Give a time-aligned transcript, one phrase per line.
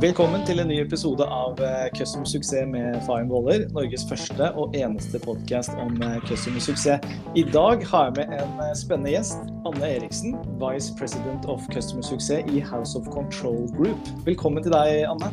[0.00, 3.66] Velkommen til en ny episode av eh, Custom Suksess med Fayen Woller.
[3.76, 7.04] Norges første og eneste podkast om eh, custom suksess.
[7.36, 9.44] I dag har jeg med en eh, spennende gjest.
[9.68, 14.08] Anne Eriksen, Vice President of Customer Suksess i House of Control Group.
[14.24, 15.28] Velkommen til deg, Anne.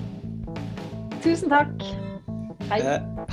[1.24, 1.88] Tusen takk.
[2.68, 2.82] Hei.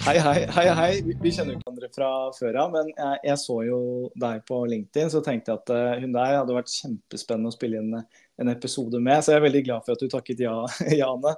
[0.07, 0.39] hei, hei.
[0.55, 0.91] hei, hei.
[1.19, 3.81] Vi kjenner jo hverandre fra før av, men jeg, jeg, så jo
[4.23, 7.99] deg på LinkedIn, så tenkte jeg at hun der hadde vært kjempespennende å spille inn
[8.41, 9.23] en episode med.
[9.25, 10.57] Så jeg er veldig glad for at du takket ja,
[11.01, 11.37] Jane.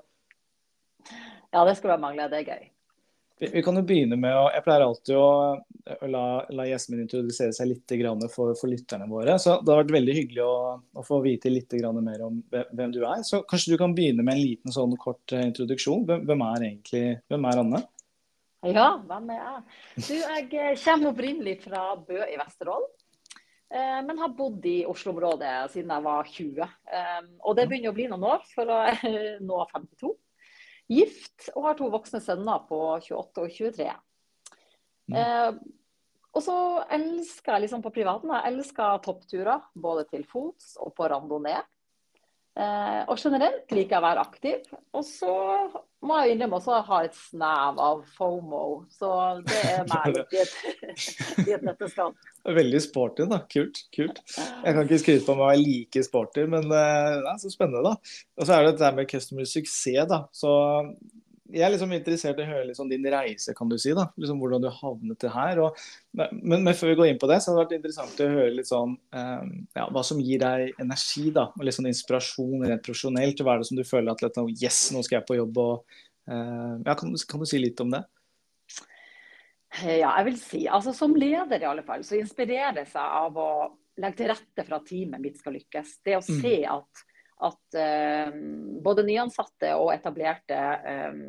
[1.53, 2.31] Ja, det skulle være mangle.
[2.33, 2.73] Det er gøy.
[3.39, 5.25] Vi, vi, kan jo begynne med å Jeg pleier alltid å,
[5.93, 6.25] å la,
[6.57, 7.93] la gjestene min introdusere seg litt
[8.33, 9.37] for, for, lytterne våre.
[9.39, 10.57] Så det har vært veldig hyggelig å,
[10.97, 13.21] å få vite litt mer om hvem du er.
[13.29, 16.07] Så kanskje du kan begynne med en liten sånn kort eh, introduksjon.
[16.09, 17.83] Hvem, hvem er egentlig hvem er Anne?
[18.67, 19.59] Ja, hvem er jeg?
[20.01, 22.89] Du, jeg kommer opprinnelig fra Bø i Vesterålen.
[23.71, 26.61] Eh, men har bodd i Oslo-området siden jeg var 20.
[26.63, 28.83] Eh, og det begynner å bli noen år for å
[29.49, 30.13] nå 52.
[30.87, 33.89] Gift og har to voksne sønner på 28 og 23.
[35.11, 35.19] Mm.
[35.19, 35.51] Eh,
[36.37, 36.57] og så
[36.93, 41.63] elsker jeg liksom på privaten jeg elsker toppturer, både til fots og på randonee.
[42.57, 44.71] Eh, og generelt liker jeg å være aktiv.
[44.97, 45.33] Og så
[46.07, 48.63] må jeg innrømme også ha et snev av FOMO.
[48.97, 49.11] Så
[49.45, 50.41] det er meg i
[51.53, 52.15] et, nøtteskall.
[52.57, 53.43] Veldig sporty, da.
[53.53, 53.83] Kult.
[53.93, 54.23] kult.
[54.39, 57.53] Jeg kan ikke skryte på meg å være like sporty, men det eh, er så
[57.53, 58.17] spennende, da.
[58.41, 60.23] Og så er det dette med customer suksess, da.
[60.33, 60.57] Så
[61.53, 63.93] jeg er liksom interessert i å høre liksom din reise, kan du si.
[63.97, 65.61] da, liksom Hvordan du havnet til her.
[65.63, 65.79] Og,
[66.19, 68.57] men, men, før vi går inn på det, så hadde det vært interessant å høre
[68.57, 72.85] litt sånn um, ja, hva som gir deg energi da, og litt sånn inspirasjon rent
[72.87, 73.43] profesjonelt.
[73.43, 75.99] Hva er det som du føler at liksom, yes, nå skal jeg på jobb og
[76.31, 78.03] uh, ja, kan, kan, du si litt om det?
[79.77, 83.51] Ja, jeg vil si, altså Som leder i alle fall, så inspireres jeg av å
[84.01, 85.99] legge til rette for at teamet mitt skal lykkes.
[86.05, 86.41] Det å mm.
[86.43, 87.07] se at
[87.45, 88.33] at eh,
[88.85, 91.23] både nyansatte og etablerte eh,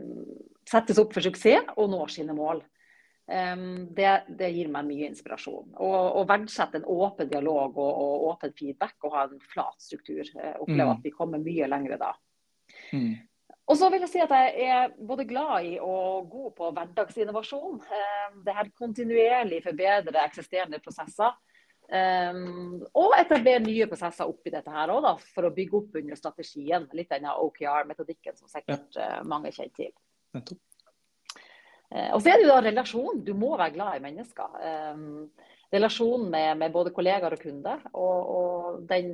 [0.68, 2.62] settes opp for suksess og når sine mål.
[3.28, 3.56] Eh,
[3.98, 5.74] det, det, gir meg mye inspirasjon.
[5.76, 10.24] Å verdsette en åpen dialog og, og, åpen feedback og ha en flat struktur.
[10.24, 10.94] Oppleve opplever mm.
[10.96, 12.14] at vi kommer mye lengre da.
[12.94, 13.18] Mm.
[13.68, 17.82] Og så vil jeg si at jeg er både glad i og god på hverdagsinnovasjon.
[18.46, 21.36] Det her kontinuerlig forbedre eksisterende prosesser.
[21.88, 26.88] Um, og etablere nye prosesser oppi dette her også, for å bygge opp under strategien.
[26.98, 29.22] Litt denne OKR-metodikken som sikkert ja.
[29.22, 29.94] uh, mange kjenner til.
[31.88, 33.24] Uh, og så er det jo da relasjon.
[33.24, 34.60] Du må være glad i mennesker.
[34.60, 35.30] Um,
[35.72, 37.88] relasjon med, med, både kollegaer og kunder.
[37.94, 39.14] Og, og den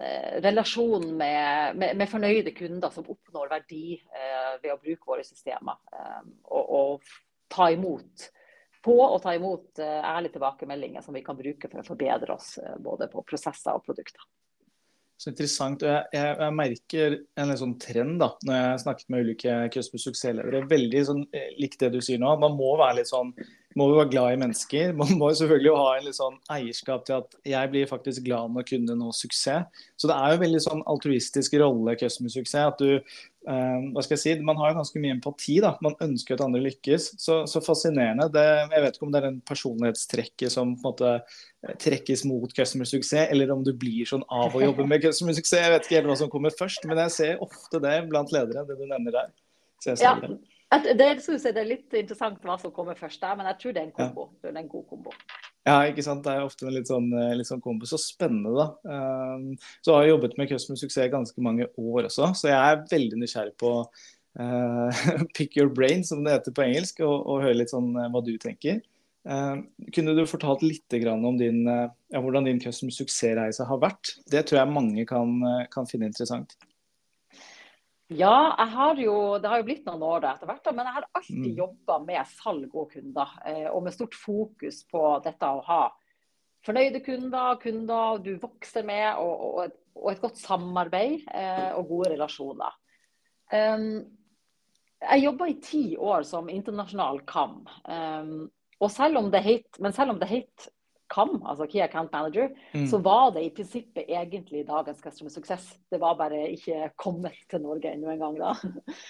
[0.00, 3.98] uh, relasjonen med, med, med, fornøyde kunder som oppnår verdi
[4.62, 5.76] ved å bruke våre systemer.
[5.92, 8.32] Um, og, og ta imot
[8.82, 12.56] på å ta imot eh, ærlige tilbakemeldinger som vi kan bruke for å forbedre oss
[12.58, 14.24] eh, både på prosesser og produkter.
[15.22, 15.84] Så interessant.
[15.86, 20.02] Jeg, jeg, jeg merker en sånn trend da, når jeg har snakket med ulike customer
[20.02, 20.64] suksessledere.
[20.70, 22.32] Veldig sånn, lik likt det du sier nå.
[22.42, 23.30] Man må være litt sånn
[23.78, 24.94] må være glad i mennesker.
[25.00, 28.68] Man må selvfølgelig ha en litt sånn eierskap til at jeg blir faktisk glad når
[28.68, 29.84] kunden når suksess.
[29.96, 32.72] Så det er jo en veldig sånn altruistisk rolle customer suksess.
[32.72, 35.56] at du Uh, hva skal jeg si, Man har jo ganske mye empati.
[35.62, 37.08] da, Man ønsker at andre lykkes.
[37.18, 38.28] Så, så fascinerende.
[38.30, 42.22] Det, jeg vet ikke om det er den personlighetstrekket som på en måte eh, trekkes
[42.30, 45.58] mot customer suksess, eller om du blir sånn av å jobbe med customer suksess.
[45.58, 48.62] Jeg vet ikke helt hva som kommer først, men jeg ser ofte det blant ledere,
[48.68, 49.34] det du nevner der.
[49.98, 50.36] ja, det,
[50.80, 53.74] det, synes jeg det er litt interessant hva som kommer først der, men jeg tror
[53.74, 54.28] det er en kombo.
[54.30, 54.38] Ja.
[54.42, 55.12] Det er en god kombo.
[55.62, 56.24] Ja, ikke sant.
[56.24, 57.86] Det er ofte en litt sånn, eh, litt sånn kombo.
[57.86, 58.66] Så spennende, da.
[58.82, 59.52] Um,
[59.84, 63.20] så har jeg jobbet med Customer Suksess ganske mange år også, så jeg er veldig
[63.20, 65.04] nysgjerrig på uh,
[65.36, 68.24] pick your brain, som det heter på engelsk, og, og høre litt sånn uh, hva
[68.26, 68.82] du tenker.
[69.22, 69.62] Uh,
[69.94, 74.16] kunne du fortalt litt om din, ja, hvordan din custom Suksess-reise har vært?
[74.32, 75.38] Det tror jeg mange kan,
[75.70, 76.56] kan finne interessant.
[78.16, 81.08] Ja, jeg har jo, det har jo blitt noen år etter hvert, men jeg har
[81.18, 81.58] alltid mm.
[81.58, 83.34] jobba med salg og kunder.
[83.48, 85.82] Eh, og med stort fokus på dette å ha
[86.66, 91.88] fornøyde kunder, kunder du vokser med, og, og, et, og et, godt samarbeid eh, og
[91.90, 92.76] gode relasjoner.
[93.52, 93.88] Um,
[95.02, 97.56] jeg jobba i ti år som internasjonal KAM.
[97.90, 98.36] Um,
[98.82, 100.68] og selv om det het, men selv om det het
[101.12, 102.86] KAM, altså Key Account Manager, mm.
[102.90, 105.72] så var det i prinsippet egentlig dagens Customer Success.
[105.90, 108.54] Det var bare ikke kommet til Norge ennå en gang da.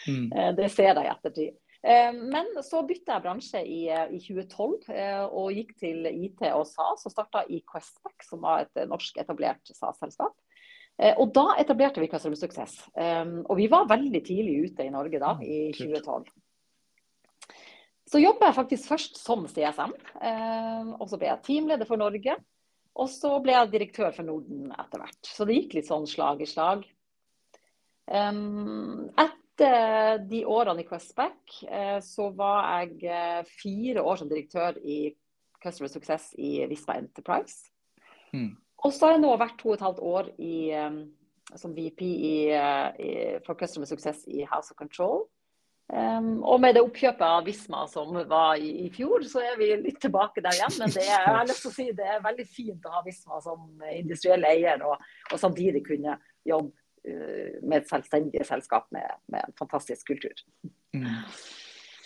[0.09, 0.31] Mm.
[0.43, 1.57] Eh, det ser jeg i ettertid.
[1.83, 4.93] Eh, men så bytta jeg bransje i, eh, i, 2012
[5.29, 9.75] og gikk til IT og SAS og starta i Questback, som var et norsk etablert
[9.75, 10.35] SAS-selskap.
[11.19, 12.75] Og da etablerte vi Customer Success.
[12.95, 16.29] Og vi var veldig tidlig ute i Norge da, i 2012.
[18.13, 19.93] Så jobba jeg faktisk først som CSM.
[20.21, 22.35] Eh, og så ble jeg teamleder for Norge.
[23.01, 25.21] Og så ble jeg direktør for Norden etter hvert.
[25.25, 26.85] Så det gikk litt sånn slag i slag.
[28.13, 34.77] Um, etter de årene i Questback eh, så var jeg eh, fire år som direktør
[34.83, 35.15] i
[35.63, 37.71] Customer Success i Visma Enterprise.
[38.35, 38.51] Mm.
[38.83, 40.57] Og så har jeg nå vært to og et halvt år i,
[41.55, 43.13] som VP i, i,
[43.47, 45.23] for Customer Success i House of Control.
[45.93, 49.67] Um, og med det oppkjøpet av Visma som var i, i, fjor, så er vi
[49.77, 50.73] litt tilbake der igjen.
[50.81, 53.03] Men det er, jeg har lyst til å si, det er veldig fint å ha
[53.05, 56.17] Visma som industriell eier, og, og samtidig kunne
[56.49, 60.41] jobbe uh, med et selvstendig selskap med, med en fantastisk kultur.
[60.97, 61.11] Mm.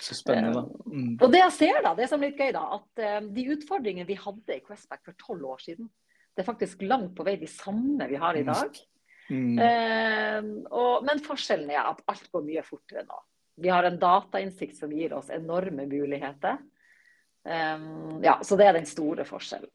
[0.03, 0.65] Så spennende.
[0.65, 1.15] Ehm, mm.
[1.21, 4.09] og det jeg ser da, det som er litt gøy, da, at uh, de utfordringene
[4.11, 5.87] vi hadde i Questback for tolv år siden,
[6.35, 8.51] det er faktisk langt på vei de samme vi har i mm.
[8.51, 8.83] dag.
[9.31, 9.57] Mm.
[9.63, 13.23] Uh, og, men forskjellen er at alt går mye fortere nå.
[13.57, 16.59] Vi har en datainnsikt som gir oss enorme muligheter.
[17.47, 19.71] Um, ja, så det er den store forskjellen.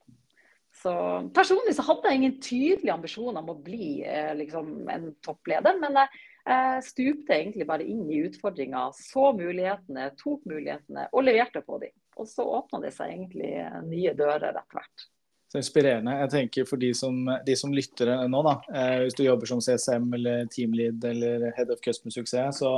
[0.81, 0.93] Så
[1.35, 5.97] Personlig så hadde jeg ingen tydelige ambisjoner om å bli eh, liksom, en toppleder, men
[5.99, 11.81] jeg, jeg, stupte egentlig bare inn i utfordringa, så mulighetene, tok mulighetene og leverte på
[11.83, 11.93] dem.
[12.17, 13.51] Og så åpna det seg egentlig
[13.87, 15.05] nye dører etter hvert.
[15.51, 16.15] Så inspirerende.
[16.21, 19.61] Jeg tenker For de som, de som lytter nå, da, eh, hvis du jobber som
[19.63, 22.77] CSM eller teamlead eller head of customer success, så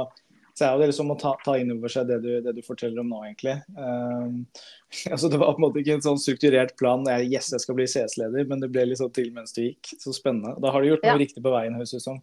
[0.53, 3.01] så er det liksom å ta, ta inn over seg det du, det du, forteller
[3.01, 3.55] om nå, egentlig.
[3.73, 4.43] Um,
[5.13, 7.77] altså det var på en måte ikke en sånn strukturert plan jeg, yes, jeg skal
[7.79, 9.95] bli CS-leder, men det ble litt sånn til mens du gikk.
[9.97, 10.53] Så spennende.
[10.61, 12.21] Da har du gjort noe riktig på veien, høres ut som.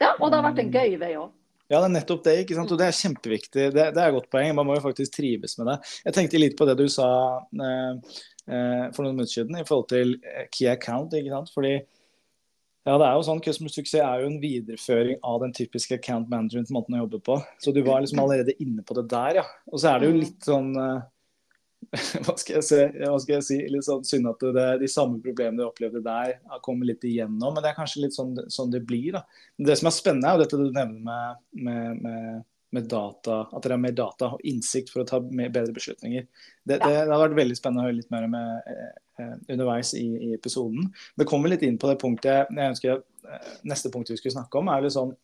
[0.00, 1.30] Ja, og det har vært en gøy vei òg.
[1.70, 2.34] Ja, det er nettopp det.
[2.42, 2.72] ikke sant?
[2.74, 3.68] Og det er kjempeviktig.
[3.70, 4.50] Det, det er et godt poeng.
[4.58, 5.76] Man må jo faktisk trives med det.
[6.08, 7.06] Jeg tenkte litt på det du sa
[7.38, 8.16] eh,
[8.50, 11.14] eh, for noen minutter siden i forhold til eh, key account.
[11.14, 11.52] ikke sant?
[11.54, 11.76] Fordi
[12.88, 16.30] ja, det er jo sånn, Customer suksess er jo en videreføring av den typiske account
[16.32, 17.36] management-måten å jobbe på.
[17.60, 19.46] Så du var liksom allerede inne på det der, ja.
[19.68, 20.20] Og så er det jo mm.
[20.22, 21.02] litt sånn uh,
[22.24, 22.80] hva, skal jeg si,
[23.24, 26.88] skal jeg si, litt sånn synd at det, de samme problemene du opplevde der, kommer
[26.88, 27.52] litt igjennom.
[27.52, 29.12] Men det er kanskje litt sånn, sånn det blir.
[29.18, 29.26] da.
[29.58, 33.40] Men det som er spennende, er jo dette du nevner med, med, med med data,
[33.50, 36.26] at dere har mer data og innsikt for å ta bedre beslutninger.
[36.62, 39.90] Det, det, det, har vært veldig spennende å høre litt mer med eh, eh, underveis
[39.98, 40.86] i, i, episoden.
[41.18, 44.62] Det kommer litt inn på det punktet jeg ønsker eh, neste punkt vi skulle snakke
[44.62, 44.70] om.
[44.70, 45.16] er litt sånn,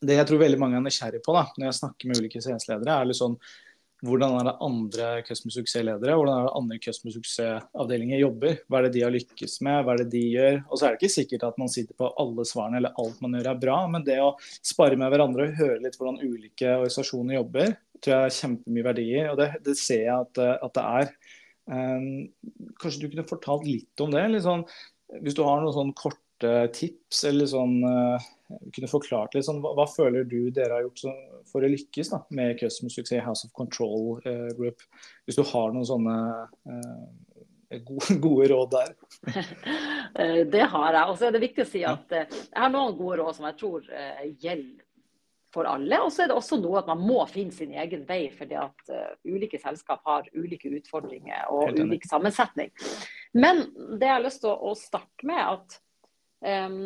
[0.00, 2.96] Det jeg tror veldig mange er nysgjerrig på da, når jeg snakker med ulike CS-ledere,
[2.96, 3.36] er sånn
[4.04, 8.58] hvordan er det andre customer success-ledere hvordan er det andre customer success-avdelinger jobber?
[8.68, 10.58] Hva er det de har lykkes med, hva er det de gjør?
[10.68, 13.38] Og så er det ikke sikkert at man sitter på alle svarene eller alt man
[13.38, 17.38] gjør er bra, men det å spare med hverandre og høre litt hvordan ulike organisasjoner
[17.38, 19.30] jobber, tror jeg er kjempemye verdier.
[19.32, 21.12] Og det, det ser jeg at, at, det er.
[21.64, 22.08] Um,
[22.82, 24.26] kanskje du kunne fortalt litt om det?
[24.44, 24.66] Sånn,
[25.24, 29.72] hvis du har noen sånn korte tips eller sånn uh, kunne forklart litt sånn, hva,
[29.78, 31.12] hva, føler du dere har gjort så,
[31.48, 34.84] for å lykkes da, med Custom Success House of Control uh, Group?
[35.24, 36.16] Hvis du har noen sånne
[36.68, 38.96] uh, gode, gode, råd der?
[40.14, 41.10] Eh, det har jeg.
[41.10, 43.48] Og så er det viktig å si at uh, jeg har noen gode råd som
[43.48, 43.88] jeg tror
[44.38, 44.84] gjelder
[45.50, 45.98] for alle.
[46.04, 48.92] Og så er det også noe at man må finne sin egen vei, fordi at
[49.26, 52.70] ulike selskap har ulike utfordringer og ulik sammensetning.
[53.34, 53.64] Men
[53.98, 56.78] det jeg har lyst til å, å starte med, at um,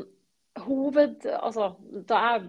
[0.64, 1.72] hoved, altså,
[2.08, 2.48] da jeg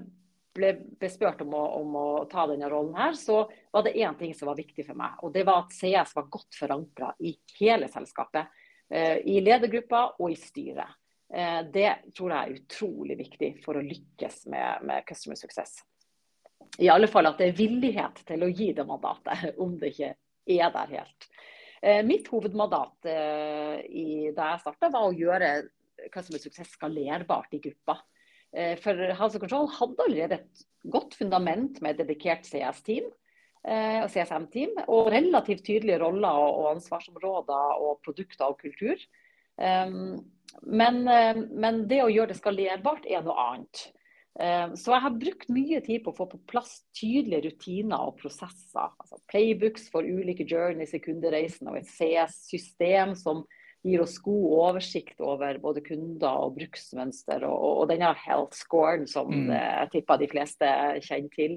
[0.56, 4.34] ble bespurt om å, om å, ta denne rollen her, så var det én ting
[4.36, 5.20] som var viktig for meg.
[5.24, 8.50] Og det var at CS var godt forankra i hele selskapet.
[8.90, 10.98] Eh, I ledergruppa og i styret.
[11.30, 15.80] Eh, det tror jeg er utrolig viktig for å lykkes med, med customer success.
[16.80, 20.14] I alle fall at det er villighet til å gi det mandatet, om det ikke
[20.50, 21.30] er der helt.
[21.80, 23.14] Eh, mitt hovedmandat da
[23.86, 25.54] jeg starta, var å gjøre
[26.14, 28.00] Customer Success skalerbart i gruppa.
[28.52, 33.06] Eh, for House of Control hadde allerede et godt fundament med et dedikert CS-team
[33.68, 38.98] eh, og CSM-team, og relativt tydelige roller og ansvarsområder og produkter og kultur.
[39.60, 43.88] Men, eh, men det å gjøre det skalerbart er noe annet.
[44.40, 48.94] Så jeg har brukt mye tid på å få på plass tydelige rutiner og prosesser.
[49.02, 53.42] Altså playbooks for ulike journeys i kundereisen og et CS-system som
[53.84, 59.32] gir oss god oversikt over både kunder og bruksmønster, og, og denne health scoren som
[59.32, 59.54] mm.
[59.56, 60.72] jeg tipper de fleste
[61.06, 61.56] kjenner til.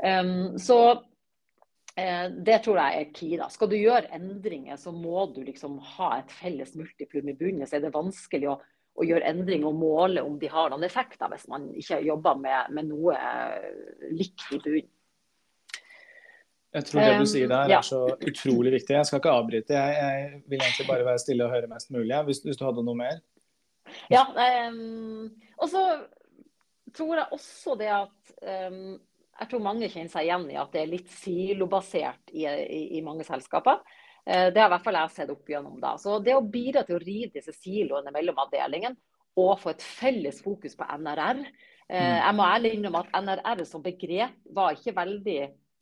[0.00, 0.80] Um, så
[1.96, 3.32] eh, det tror jeg er key.
[3.40, 3.48] da.
[3.52, 7.66] Skal du gjøre endringer, så må du liksom ha et felles multiplum i bunnen.
[7.68, 8.58] Så er det vanskelig å,
[9.00, 12.72] å gjøre endringer og måle om de har noen effekter, hvis man ikke jobber med,
[12.76, 13.18] med noe
[14.12, 14.96] likt i bunnen.
[16.70, 18.94] Jeg tror det du sier der er så utrolig viktig.
[18.94, 19.74] Jeg skal ikke avbryte.
[19.74, 22.84] Jeg, jeg vil egentlig bare være stille og høre mest mulig, hvis, hvis du hadde
[22.86, 23.18] noe mer.
[24.12, 24.22] Ja,
[24.70, 25.82] um, og så
[26.94, 28.34] tror jeg også det at
[28.70, 28.98] um,
[29.40, 33.02] Jeg tror mange kjenner seg igjen i at det er litt silobasert i, i, i
[33.02, 33.82] mange selskaper.
[34.22, 35.96] Uh, det har i hvert fall jeg sett opp gjennom da.
[35.98, 38.94] Så det å bidra til å rive disse siloene mellom avdelingen
[39.38, 41.42] og få et felles fokus på NRR.
[41.90, 42.16] Eh, mm.
[42.18, 45.38] Jeg må ærlig innrømme at NRR som begrep var ikke veldig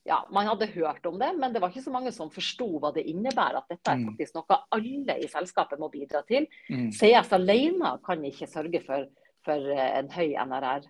[0.08, 2.92] ja, Man hadde hørt om det, men det var ikke så mange som forsto hva
[2.96, 3.60] det innebærer.
[3.60, 4.06] At dette er mm.
[4.12, 6.48] faktisk noe alle i selskapet må bidra til.
[6.72, 6.90] Mm.
[6.96, 9.08] CS alene kan ikke sørge for,
[9.46, 10.88] for eh, en høy NRR.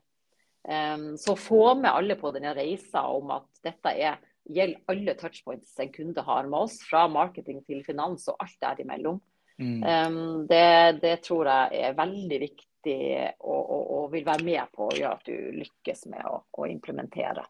[0.68, 5.78] Um, så få med alle på denne reisa om at dette er, gjelder alle touchpoints
[5.80, 9.20] en kunde har med oss, fra marketing til finans og alt derimellom.
[9.58, 9.78] Mm.
[9.82, 10.18] Um,
[10.50, 12.98] det, det, tror jeg er veldig viktig
[13.40, 16.68] og, og, og, vil være med på å gjøre at du lykkes med å, å
[16.70, 17.46] implementere.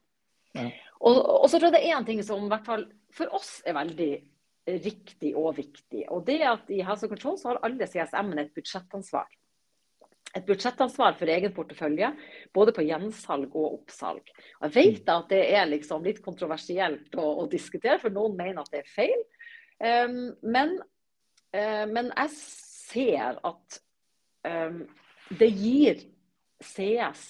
[0.56, 0.70] Ja.
[0.98, 3.58] Og, og, så tror jeg det er én ting som i hvert fall for oss
[3.66, 4.12] er veldig
[4.84, 6.04] riktig og viktig.
[6.12, 9.28] Og det er at i helse og Control så har alle CSM-ene et budsjettansvar.
[10.36, 12.10] Et budsjettansvar for egen portefølje,
[12.54, 14.28] både på gjensalg og oppsalg.
[14.60, 18.74] Jeg vet at det er liksom litt kontroversielt å, å, diskutere, for noen mener at
[18.74, 19.24] det er feil.
[19.78, 20.76] Um, men,
[21.54, 23.80] uh, men, jeg ser at
[24.44, 24.82] um,
[25.38, 26.02] det gir
[26.60, 27.24] CS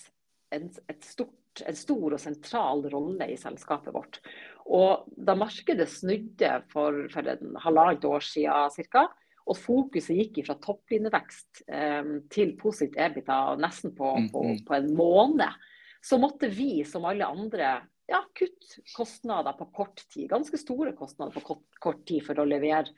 [0.56, 0.70] en,
[1.04, 4.21] stort, en stor og sentral rolle i selskapet vårt.
[4.69, 9.09] Og da markedet snudde for, for en halvannet år siden ca.,
[9.49, 14.59] og fokuset gikk fra topplinjevekst eh, til positivt EBITDA nesten på, mm, på, mm.
[14.69, 15.71] på, en måned,
[16.05, 17.71] så måtte vi som alle andre
[18.09, 20.28] ja, kutte kostnader på kort tid.
[20.35, 22.93] Ganske store kostnader på kort, kort tid for å levere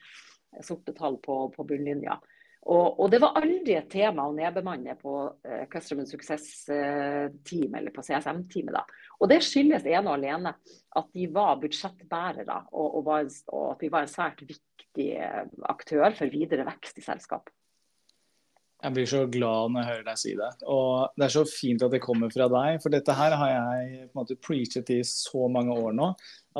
[0.66, 2.18] sorte tall på, på bunnlinja.
[2.60, 8.04] Og, og, det var aldri et tema å nedbemanne på uh, Customer Success-team eller på
[8.04, 8.74] CSM-teamet.
[8.76, 8.82] da.
[9.20, 10.52] Og Det skyldes ene og alene
[11.00, 15.42] at de var budsjettbærere, og, og, var, og, at vi var en svært viktig eh,
[15.70, 17.52] aktør for videre vekst i selskapet.
[18.80, 20.50] Jeg blir så glad når jeg hører deg si det.
[20.72, 22.78] Og det er så fint at det kommer fra deg.
[22.80, 26.08] For dette her har jeg på en måte preachet i så mange år nå.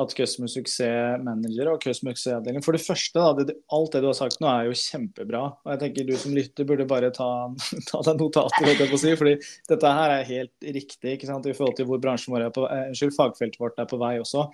[0.01, 4.05] At Customer Success Manager og Customer Success Avdeling For det første, da, det, alt det
[4.05, 5.43] du har sagt nå er jo kjempebra.
[5.65, 7.31] Og jeg tenker du som lytter burde bare ta,
[7.91, 9.17] ta deg notater, holdt jeg på å si.
[9.23, 9.35] fordi
[9.73, 12.69] dette her er helt riktig ikke sant, i forhold til hvor bransjen vår er på,
[12.69, 14.47] eh, unnskyld, fagfeltet vårt er på vei også.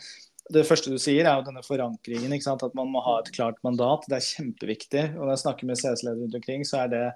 [0.55, 2.31] Det første du sier, er jo denne forankringen.
[2.39, 4.07] At man må ha et klart mandat.
[4.07, 5.07] Det er kjempeviktig.
[5.17, 7.07] Og når jeg snakker med CS-ledere rundt omkring, så er det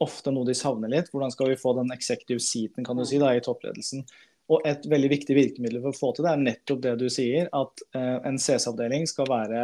[0.00, 1.10] ofte noe de savner litt.
[1.12, 4.06] Hvordan skal vi få den executive seaten kan du si, da, i toppledelsen?
[4.50, 7.46] Og Et veldig viktig virkemiddel for å få til det er nettopp det du sier,
[7.54, 9.60] at uh, en CS-avdeling skal være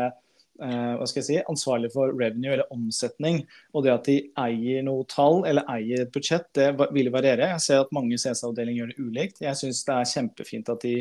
[0.62, 3.40] uh, hva skal jeg si, ansvarlig for revenue eller omsetning.
[3.74, 7.50] Og det at de eier noe tall eller eier et budsjett, det vil variere.
[7.56, 9.42] Jeg ser at mange CS-avdelinger gjør det ulikt.
[9.42, 10.96] Jeg syns det er kjempefint at de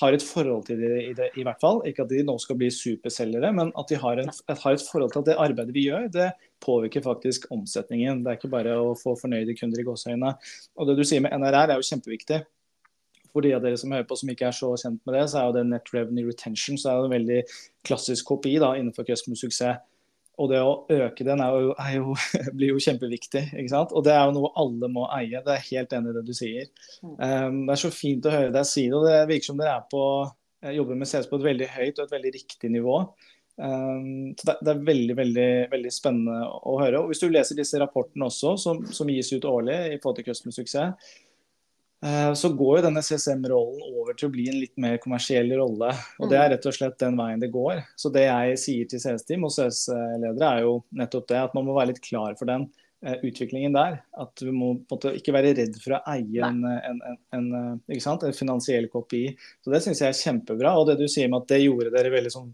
[0.00, 1.80] har et forhold til det i, det i, hvert fall.
[1.86, 5.14] Ikke at de nå skal bli superselgere, men at de har, en, har, et forhold
[5.14, 6.32] til at det arbeidet vi gjør, det
[6.64, 8.24] påvirker faktisk omsetningen.
[8.24, 10.34] Det er ikke bare å få fornøyde kunder i gåseøynene.
[10.80, 12.42] Og det du sier med NRR er jo kjempeviktig.
[13.34, 15.40] For de av dere som hører på som ikke er så kjent med det, så
[15.40, 17.40] er jo det net revenue retention så er det en veldig
[17.86, 19.82] klassisk kopi da, innenfor customer suksess.
[20.42, 22.14] Og det å øke den er jo, er jo,
[22.56, 23.44] blir jo kjempeviktig.
[23.54, 23.92] ikke sant?
[23.94, 25.42] Og det er jo noe alle må eie.
[25.46, 26.72] Det er helt enig i det du sier.
[27.02, 28.96] Um, det er så fint å høre deg si det.
[28.98, 30.02] og Det virker som dere er på,
[30.64, 32.98] eh, jobber med CS på et veldig høyt og et veldig riktig nivå.
[33.54, 37.02] Um, så det, det, er veldig veldig, veldig spennende å høre.
[37.02, 40.28] og Hvis du leser disse rapportene også, som, som gis ut årlig i forhold til
[40.30, 41.12] Customer Suksess,
[42.04, 45.92] Eh, så går jo denne CSM-rollen over til å bli en litt mer kommersiell rolle.
[46.20, 46.52] Og det er mm.
[46.52, 47.80] rett og slett den veien det går.
[47.96, 51.76] Så det jeg sier til CS-team og CS-ledere er jo nettopp det, at man må
[51.78, 52.66] være litt klar for den
[53.06, 54.02] uh, utviklingen der.
[54.20, 57.02] At du må måte ikke være redd for å eie en, en,
[57.38, 57.50] en,
[57.88, 59.26] en, finansiell kopi.
[59.64, 60.76] Så det syns jeg er kjempebra.
[60.76, 62.52] Og det du sier med at det gjorde dere veldig sånn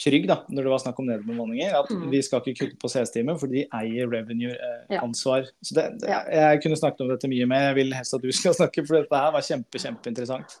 [0.00, 1.76] trygg da, når det var snakk om nedbemanninger.
[1.82, 2.08] At mm.
[2.12, 5.46] vi skal ikke kutte på CS-teamet, for de eier revenue-ansvar.
[5.46, 8.24] Eh, så det, det, Jeg kunne snakket om dette mye mer, jeg vil helst at
[8.24, 10.58] du skal snakke, for dette her var kjempe, kjempeinteressant.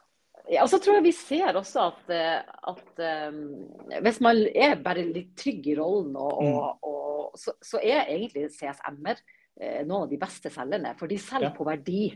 [0.50, 2.40] Ja, og så tror jeg vi ser også at, eh,
[2.72, 3.42] at um,
[4.02, 6.56] hvis man er bare litt trygg i rollen, og, mm.
[6.56, 9.20] og, og, så, så, er egentlig CSM-er
[9.60, 10.96] eh, noen av de beste selgerne.
[10.98, 11.54] For de selger ja.
[11.54, 12.08] på verdi.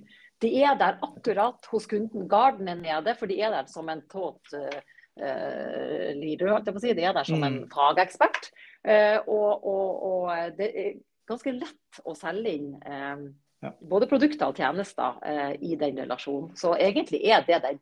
[0.42, 2.26] De er der akkurat hos kunden.
[2.30, 4.82] Garden er nede, for de er der som en tåt uh,
[5.20, 6.94] uh, Lidu, holdt jeg på å si.
[6.96, 7.70] De er der som en mm.
[7.72, 8.50] fagekspert.
[8.84, 10.94] Uh, og, og, og, det er
[11.28, 13.26] ganske lett å selge inn um,
[13.64, 13.70] ja.
[13.80, 16.52] både produkter og tjenester uh, i den relasjonen.
[16.58, 17.78] Så egentlig er det den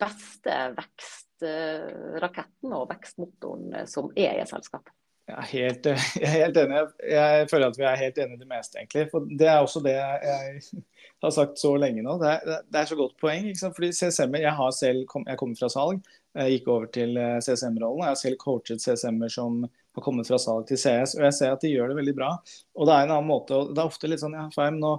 [0.00, 4.88] beste vekstraketten og vekstmotoren som er i et selskap.
[5.30, 5.86] Jeg er, helt,
[6.22, 6.80] jeg er helt, enig.
[7.10, 9.04] Jeg føler at vi er helt enige i det meste, egentlig.
[9.12, 10.62] For det er også det jeg
[11.24, 12.16] har sagt så lenge nå.
[12.22, 13.50] Det er, det er så godt poeng.
[13.60, 16.00] Fordi CSM, jeg, har selv, jeg kommer fra salg.
[16.38, 18.04] Jeg gikk over til eh, CSM-rollen.
[18.04, 21.54] Jeg har selv coachet CSM-er som har kommet fra salg til CS, og jeg ser
[21.54, 22.34] at de gjør det veldig bra.
[22.78, 24.92] Og det er en annen måte, det er ofte litt sånn ja, feil, nå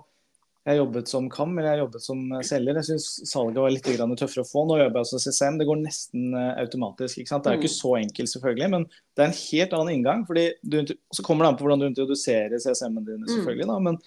[0.61, 2.77] jeg jobbet som KAM eller jeg jobbet som selger.
[2.77, 4.61] Jeg syns salget var litt tøffere å få.
[4.69, 5.57] Nå jobber jeg også CSM.
[5.57, 7.17] Det går nesten eh, automatisk.
[7.17, 7.79] Det er jo ikke mm.
[7.79, 10.21] så enkelt, selvfølgelig, men det er en helt annen inngang.
[10.27, 13.31] fordi du, Så kommer det an på hvordan du introduserer CSM-ene dine, mm.
[13.31, 13.67] selvfølgelig.
[13.71, 13.97] da, Men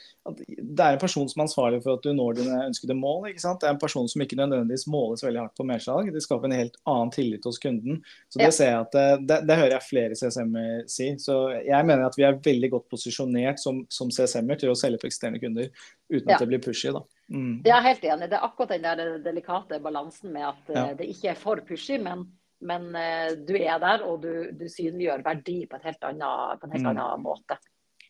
[0.47, 3.27] det er en person som er ansvarlig for at du når dine ønskede mål.
[3.35, 6.13] Det er en person som ikke nødvendigvis måles veldig hardt på mersalg.
[6.15, 7.99] Det skaper en helt annen tillit hos kunden.
[8.31, 8.55] Så Det ja.
[8.55, 11.11] ser jeg at det, det, det, hører jeg flere CSM-er si.
[11.19, 15.03] Så jeg mener at vi er veldig godt posisjonert som, som CSM-er til å selge
[15.03, 15.67] for eksterne kunder
[16.15, 16.39] uten ja.
[16.39, 16.93] at det blir pushy.
[16.95, 17.03] da.
[17.33, 17.61] Mm.
[17.65, 18.31] Jeg er helt enig.
[18.31, 20.87] Det er akkurat den der delikate balansen med at ja.
[20.99, 22.27] det ikke er for pushy, men
[22.65, 26.69] men uh, du er der, og du, du, synliggjør verdi på, en helt annen, på
[26.69, 26.91] en helt mm.
[26.95, 27.59] annen måte.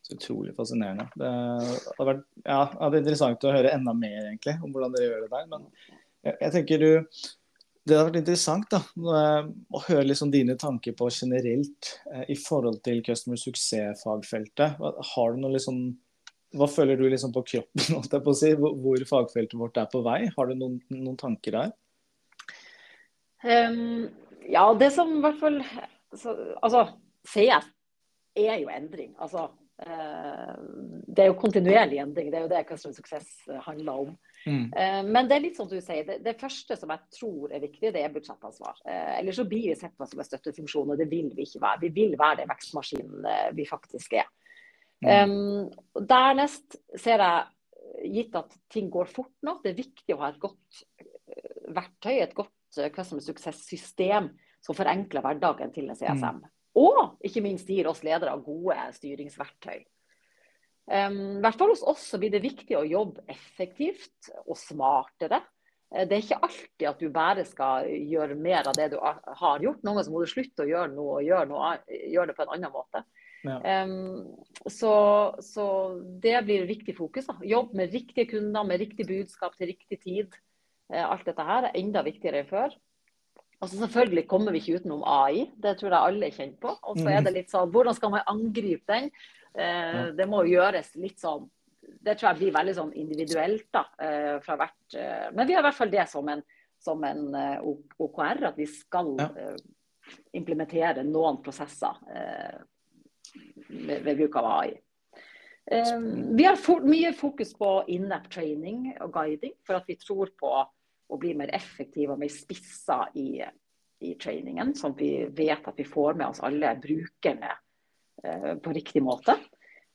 [0.04, 1.08] Så utrolig fascinerende.
[1.16, 5.08] Det hadde vært ja, det er interessant å høre enda mer egentlig, om hvordan dere
[5.08, 5.48] gjør det der.
[5.50, 5.64] Men
[6.28, 6.90] jeg, jeg tenker du
[7.84, 8.78] det hadde vært interessant da,
[9.76, 14.78] å høre liksom dine tanker på generelt eh, i forhold til customer suksess-fagfeltet.
[15.10, 15.82] Har du noe liksom,
[16.54, 20.20] Hva føler du liksom på kroppen på si, hvor fagfeltet vårt er på vei?
[20.36, 21.74] Har du noen, noen tanker der?
[23.44, 24.06] Um,
[24.48, 25.58] ja, det som i hvert fall
[26.16, 26.32] så,
[26.62, 26.86] Altså,
[27.28, 27.66] CS
[28.38, 29.12] er jo endring.
[29.22, 29.48] Altså,
[29.82, 30.54] uh,
[31.10, 32.30] det er jo kontinuerlig endring.
[32.32, 33.34] Det er jo det Custom Success
[33.66, 34.14] handler om.
[34.46, 34.72] Mm.
[34.76, 37.62] Eh, men det er litt som du sier, det, det, første som jeg tror er
[37.64, 38.80] viktig, det er budsjettansvar.
[38.84, 41.62] Eh, ellers så blir vi sett på som en støttefunksjon, og det vil vi ikke
[41.64, 41.82] være.
[41.86, 44.28] Vi vil være den vekstmaskinen eh, vi faktisk er.
[45.04, 47.50] Um, dernest ser jeg,
[48.14, 52.16] gitt at ting går fort nå, det er viktig å ha et godt eh, verktøy,
[52.18, 54.28] et godt Eh, customer success-system
[54.64, 56.40] som forenkler hverdagen til en CSM.
[56.42, 56.52] Mm.
[56.80, 59.84] Og ikke minst gir oss ledere gode styringsverktøy.
[60.84, 65.40] Um, I hvert fall hos oss så blir det viktig å jobbe effektivt og smartere.
[65.94, 69.64] Eh, det er ikke alltid at du bare skal gjøre mer av det du har
[69.64, 69.84] gjort.
[69.84, 72.56] Noen ganger må du slutte å gjøre noe og gjøre, noe, gjøre det på en
[72.58, 73.04] annen måte.
[73.44, 73.84] Ja.
[73.84, 74.24] Um,
[74.70, 74.94] så,
[75.44, 75.66] så,
[76.22, 77.28] det blir viktig fokus.
[77.28, 77.36] Da.
[77.44, 80.38] Jobb med riktige kunder, med riktig budskap til riktig tid.
[80.92, 82.74] Eh, alt dette her er enda viktigere enn før.
[83.64, 86.72] Altså Selvfølgelig kommer vi ikke utenom AI, det tror jeg alle er kjent på.
[86.74, 89.10] Og så er det litt sånn, hvordan skal man angripe den?
[89.54, 91.44] Eh, det må gjøres litt sånn
[92.02, 95.62] Det tror jeg blir veldig sånn individuelt da, eh, fra hvert eh, Men vi har
[95.62, 96.42] i hvert fall det som en,
[96.82, 97.22] som en
[98.02, 99.14] OKR, at vi skal
[100.36, 102.02] implementere noen prosesser
[103.68, 104.74] ved, ved bruk av AI.
[105.64, 110.34] Um, vi har for, mye fokus på in-app training og guiding, for at vi tror
[110.36, 110.50] på
[111.08, 113.40] å bli mer effektive og mer spissa i,
[114.04, 118.76] i trainingen, sånn at vi vet at vi får med oss alle brukerne uh, på
[118.76, 119.38] riktig måte.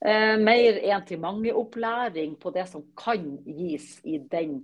[0.02, 4.63] Uh, mer én-til-mange-opplæring på det som kan gis i den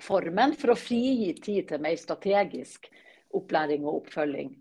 [0.00, 2.88] formen, for å frigi tid til mer strategisk
[3.34, 4.54] opplæring og oppfølging.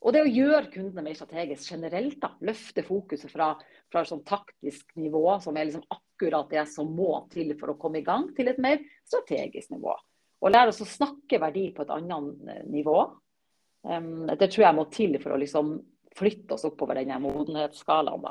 [0.00, 3.52] Og det å gjøre kundene mer strategisk generelt, da, løfte fokuset fra
[3.90, 7.78] fra et sånn taktisk nivå, som er liksom akkurat det som må til for å
[7.80, 9.96] komme i gang, til et mer strategisk nivå.
[10.40, 12.98] Og lære oss å snakke verdi på et annet eh, nivå.
[13.82, 15.74] Um, det tror jeg må til for å liksom
[16.16, 18.24] flytte oss oppover denne modenhetsskalaen.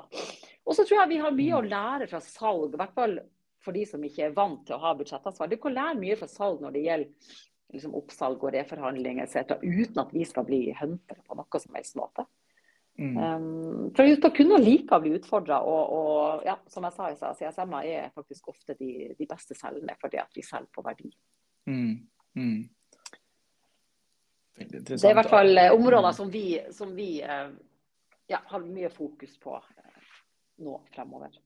[0.70, 3.20] Og så tror jeg vi har mye å lære fra salg, i hvert fall
[3.60, 5.50] for de som ikke er vant til å ha budsjettansvar.
[5.52, 7.32] Du kan lære mye fra salg når det gjelder
[7.74, 11.98] liksom, oppsalg og reforhandling etc., uten at vi skal bli huntere på noe som helst
[12.00, 12.26] måte.
[13.00, 13.16] Mm.
[13.16, 17.16] Um, for å kunne like å bli utfordra, og, og, ja, som jeg sa i
[17.16, 21.14] stad, CSM-er er faktisk ofte de, de beste selgende fordi at vi selger på verdi.
[21.70, 21.94] Mm.
[22.36, 22.60] Mm.
[24.60, 27.54] Det er i hvert fall uh, områder som vi, som vi uh,
[28.28, 30.10] ja, har mye fokus på uh,
[30.66, 31.40] nå fremover.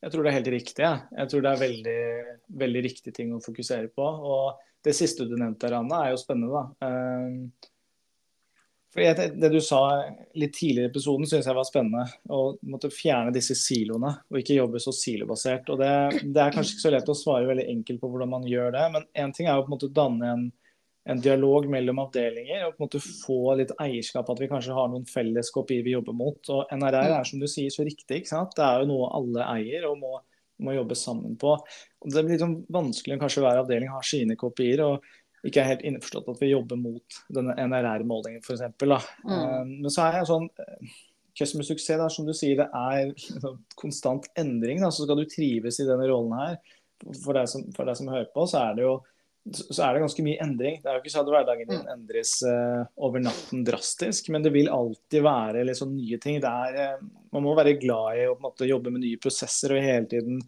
[0.00, 0.84] Jeg tror det er helt riktig.
[0.86, 0.94] Ja.
[1.12, 2.02] Jeg tror det er veldig,
[2.62, 4.06] veldig riktig ting å fokusere på.
[4.32, 6.54] Og det siste du nevnte, Anna, er jo spennende.
[6.56, 6.88] da.
[6.88, 7.50] Ehm,
[8.90, 9.80] for det, du sa
[10.34, 12.08] litt tidligere i episoden, syns jeg var spennende.
[12.26, 15.68] Å måtte fjerne disse siloene, og ikke jobbe så silobasert.
[15.70, 15.90] Og det,
[16.24, 18.88] det, er kanskje ikke så lett å svare veldig enkelt på hvordan man gjør det.
[18.96, 20.42] Men én ting er å på en måte danne en,
[21.06, 24.32] en, dialog mellom avdelinger og på en måte få litt eierskap.
[24.34, 26.42] At vi kanskje har noen felles kopier vi jobber mot.
[26.50, 28.24] Og NRR er som du sier så riktig.
[28.24, 28.58] ikke sant?
[28.58, 30.16] Det er jo noe alle eier og må,
[30.64, 31.56] må jobbe sammen på.
[31.56, 34.84] Og Det blir litt vanskelig når kanskje hver avdeling har sine kopier.
[34.86, 35.04] og
[35.46, 38.66] ikke er helt innforstått at vi jobber mot denne NRR-målingen f.eks.
[38.76, 38.90] Mm.
[39.30, 40.98] Um, men så er jeg sånn eh,
[41.38, 44.82] Customer suksess, da, som du sier, det er sånn konstant endring.
[44.82, 46.58] Da, så skal du trives i denne rollen her.
[47.22, 48.98] For deg som, for deg som hører på, så er det jo
[49.48, 50.80] så er det ganske mye endring.
[50.82, 51.92] Det er jo ikke sånn at hverdagen din mm.
[51.94, 56.36] endres uh, over natten drastisk, men det vil alltid være liksom, nye ting.
[56.44, 60.10] Er, uh, man må være glad i å måte, jobbe med nye prosesser og hele
[60.10, 60.42] tiden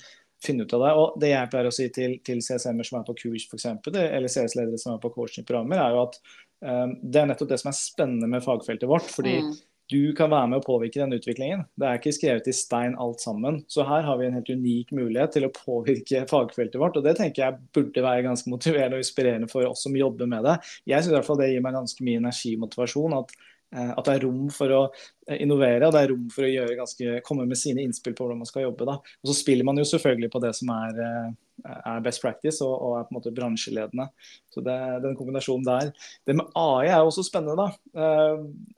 [0.45, 0.93] finne ut av det.
[1.01, 4.29] Og Det jeg pleier å si til, til CSM-er som er på kurs, f.eks., eller
[4.29, 6.21] CS-ledere som er på coaching-programmer, er jo at
[6.69, 9.09] uh, det er nettopp det som er spennende med fagfeltet vårt.
[9.09, 9.53] fordi mm.
[9.93, 11.67] Du kan være med å påvirke den utviklingen.
[11.79, 13.61] Det er ikke skrevet i stein alt sammen.
[13.73, 16.99] Så her har vi en helt unik mulighet til å påvirke fagfeltet vårt.
[16.99, 20.49] Og det tenker jeg burde være ganske motiverende og inspirerende for oss som jobber med
[20.49, 20.59] det.
[20.89, 23.19] Jeg syns i hvert fall det gir meg ganske mye energimotivasjon.
[23.21, 23.37] at
[23.73, 26.67] Eh, at det er rom for å eh, innovere og det er rom for å
[26.77, 28.89] ganske, komme med sine innspill på hvordan man skal jobbe.
[28.89, 28.99] Da.
[29.01, 31.31] Og Så spiller man jo selvfølgelig på det som er, eh,
[31.65, 34.09] er best practice og, og, er på en måte bransjeledende.
[34.53, 35.93] Så det, Den kombinasjonen der.
[36.27, 37.57] Det med AI er også spennende.
[37.57, 38.05] da.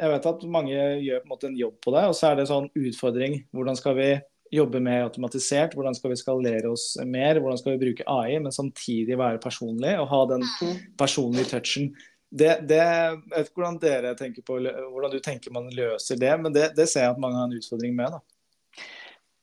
[0.01, 2.41] Jeg vet at mange gjør på en måte en jobb på det, og så er
[2.41, 3.43] det sånn utfordring.
[3.55, 4.09] Hvordan skal vi
[4.55, 5.75] jobbe mer automatisert?
[5.75, 7.41] Hvordan skal vi skalere oss mer?
[7.43, 10.77] Hvordan skal vi bruke AI, men samtidig være personlig og ha den mm.
[11.01, 11.95] personlige touchen?
[12.35, 16.33] det, det, jeg vet ikke hvordan dere tenker på, hvordan du tenker man løser det,
[16.43, 18.17] men det, det ser jeg at mange har en utfordring med.
[18.17, 18.34] da.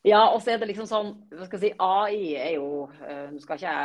[0.08, 3.28] Ja, og så er det liksom sånn hva skal jeg si, AI er jo uh,
[3.30, 3.76] Nå skal ikke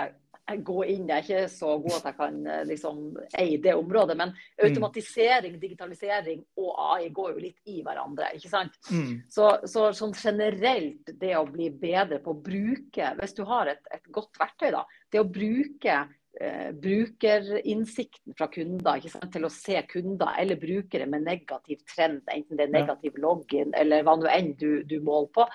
[0.46, 3.00] jeg gå inn, jeg er ikke så god at jeg kan uh, liksom
[3.40, 4.16] eie det området.
[4.18, 4.60] Men mm.
[4.68, 8.30] automatisering, digitalisering og AI går jo litt i hverandre.
[8.38, 8.76] ikke sant?
[8.90, 9.24] Mm.
[9.32, 13.82] Så, så, sånn generelt det å bli bedre på å bruke Hvis du har et,
[13.90, 14.84] et godt verktøy, da.
[15.10, 15.96] Det å bruke
[16.40, 19.32] eh, brukerinnsikten fra kunder ikke sant?
[19.34, 24.06] til å se kunder eller brukere med negativ trend, enten det er negativ login eller
[24.06, 25.48] hva nå enn du, du måler på.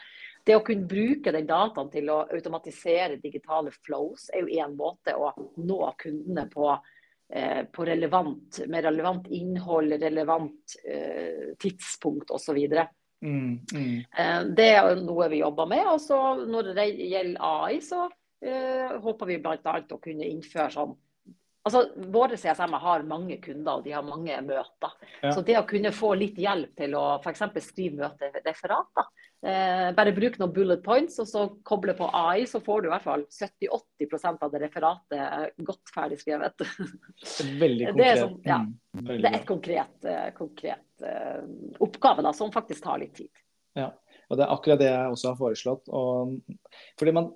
[0.43, 5.13] Det å kunne bruke den dataen til å automatisere digitale flows er jo én måte
[5.13, 5.29] å
[5.61, 6.71] nå kundene på,
[7.29, 12.57] eh, på relevant, med relevant innhold, relevant eh, tidspunkt osv.
[13.21, 13.99] Mm, mm.
[14.17, 15.85] Eh, det er noe vi jobber med.
[15.93, 18.07] og så Når det gjelder AI, så
[18.41, 19.77] eh, håper vi bl.a.
[19.77, 20.97] å kunne innføre sånn
[21.61, 24.93] Altså, Våre CSM har mange kunder og de har mange møter.
[25.21, 25.33] Ja.
[25.35, 27.43] Så det å kunne få litt hjelp til å f.eks.
[27.61, 29.11] skrive møtereferater.
[29.41, 32.91] Eh, bare bruk noen bullet points og så koble på AI, så får du i
[32.91, 36.61] hvert fall 70-80 av det referatet godt ferdig skrevet.
[36.61, 37.97] Veldig konkret.
[37.97, 41.41] Det er, sånn, ja, mm, det er et konkret, eh, konkret uh,
[41.81, 43.33] oppgave da, som faktisk tar litt tid.
[43.77, 43.89] Ja.
[44.31, 45.89] Og Det er akkurat det jeg også har foreslått.
[45.91, 46.37] Og,
[46.99, 47.27] fordi man,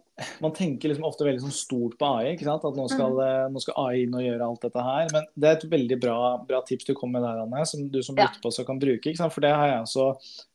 [0.44, 2.32] man tenker liksom ofte veldig sånn stort på AI.
[2.32, 2.64] ikke sant?
[2.70, 3.24] At nå skal, mm.
[3.26, 5.10] Eh, nå skal, AI inn og gjøre alt dette her.
[5.12, 8.00] Men det er et veldig bra, bra tips du kom med der, Anne, som du
[8.06, 9.04] som lytter på også kan bruke.
[9.04, 9.36] ikke sant?
[9.36, 10.10] For det har jeg også,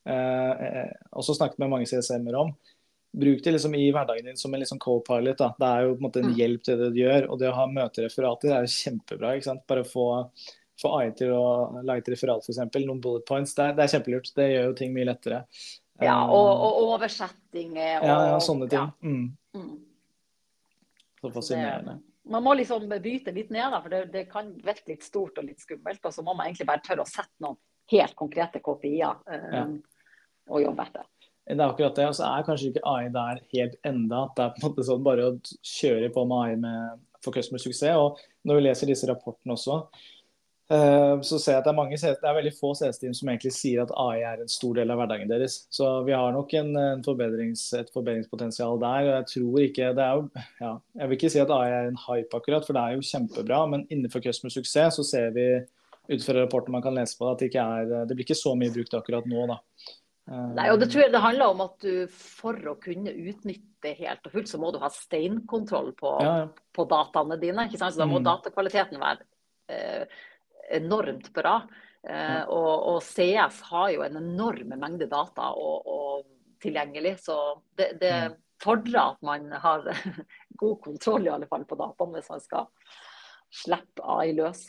[0.08, 2.54] eh, eh også snakket med mange CSM-er om.
[3.20, 5.44] Bruk det liksom i hverdagen din som en liksom co-pilot.
[5.60, 6.38] Det er jo på en måte en mm.
[6.38, 7.28] hjelp til det du gjør.
[7.28, 9.34] Og det å ha møtereferater er jo kjempebra.
[9.36, 9.66] ikke sant?
[9.68, 10.08] Bare få
[10.80, 11.44] få AI til å
[11.84, 12.60] lage et referat, f.eks.
[12.84, 13.54] Noen bullet points.
[13.56, 14.32] Det er, det er, kjempelurt.
[14.36, 15.42] Det gjør jo ting mye lettere.
[16.00, 18.78] Ja, og, um, og oversettinger Og, ja, ja, sånne ting.
[18.78, 18.86] Ja.
[19.04, 19.36] Mm.
[19.56, 19.74] Mm.
[21.20, 21.98] Så fascinerende.
[22.32, 25.60] man må liksom bryte litt ned, for det, det kan virke litt stort og litt
[25.60, 26.04] skummelt.
[26.04, 27.58] Og så må man egentlig bare tørre å sette noen
[27.90, 29.64] helt konkrete KPI-er um, ja.
[30.48, 31.10] og jobbe etter.
[31.50, 32.06] Det er akkurat det.
[32.06, 34.24] Og så er kanskje ikke AI der helt enda.
[34.28, 35.36] At det er på en måte sånn bare å
[35.66, 37.98] kjøre på med AI med, for customer suksess.
[37.98, 40.19] Og når vi leser disse rapportene også, Eh,
[40.70, 43.82] så ser jeg at det er, mange, det er veldig få CS-team som egentlig sier
[43.82, 45.64] at AI er en stor del av hverdagen deres.
[45.74, 49.08] Så vi har nok en, en forbedrings, et forbedringspotensial der.
[49.08, 51.90] og Jeg tror ikke, det er jo, ja, jeg vil ikke si at AI er
[51.90, 53.64] en hype akkurat, for det er jo kjempebra.
[53.72, 55.48] Men innenfor customer suksess så ser vi
[56.10, 58.54] ut fra rapporten man kan lese på at det, ikke er, det blir ikke så
[58.58, 59.48] mye brukt akkurat nå.
[59.50, 59.58] da.
[60.30, 64.26] Nei, og det tror jeg det handler om at du for å kunne utnytte helt
[64.28, 66.48] og fullt, så må du ha steinkontroll på, ja, ja.
[66.76, 67.66] på dataene dine.
[67.66, 67.96] ikke sant?
[67.96, 68.28] Så da må mm.
[68.28, 69.26] datakvaliteten være
[69.72, 70.20] eh,
[70.76, 71.60] enormt bra.
[72.08, 77.36] Eh, og, og, CS har jo en enorm mengde data og, og tilgjengelig, så
[77.76, 78.14] det, det
[78.60, 79.84] fordrer at man har
[80.62, 82.68] god kontroll i alle fall på dataene hvis man skal
[83.62, 84.68] slippe AI løs.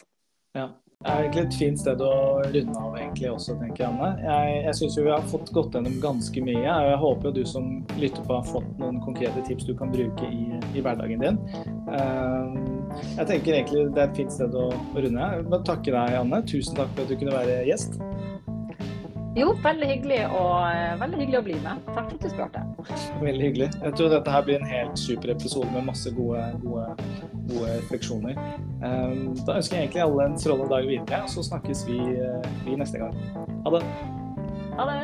[0.57, 0.71] Ja.
[1.01, 4.09] Det er egentlig et fint sted å runde av egentlig også, tenker jeg, Anne.
[4.21, 6.61] Jeg, jeg syns vi har fått gått gjennom ganske mye.
[6.61, 9.89] og Jeg håper jo du som lytter på har fått noen konkrete tips du kan
[9.89, 11.39] bruke i, i hverdagen din.
[11.89, 12.53] Uh,
[13.17, 15.29] jeg tenker egentlig det er et fint sted å, å runde.
[15.35, 16.41] Jeg vil takke deg, Anne.
[16.49, 17.99] Tusen takk for at du kunne være gjest.
[19.35, 21.77] Jo, veldig hyggelig, og, eh, veldig hyggelig å bli med.
[21.95, 22.61] Takk for at du spurte.
[23.21, 23.69] Veldig hyggelig.
[23.83, 26.85] Jeg tror dette her blir en helt super episode med masse gode, gode,
[27.47, 28.35] gode refleksjoner.
[28.83, 32.43] Um, da ønsker jeg egentlig alle en strålende dag videre, og så snakkes vi, uh,
[32.67, 33.15] vi neste gang.
[33.63, 33.83] Ha det.
[34.75, 35.01] Ha det.